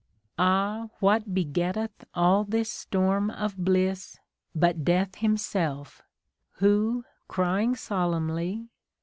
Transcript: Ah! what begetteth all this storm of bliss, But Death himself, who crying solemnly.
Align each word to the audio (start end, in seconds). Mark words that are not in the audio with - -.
Ah! 0.39 0.89
what 0.99 1.31
begetteth 1.31 2.05
all 2.15 2.43
this 2.43 2.71
storm 2.71 3.29
of 3.29 3.55
bliss, 3.55 4.17
But 4.55 4.83
Death 4.83 5.13
himself, 5.17 6.01
who 6.53 7.05
crying 7.27 7.75
solemnly. 7.75 8.67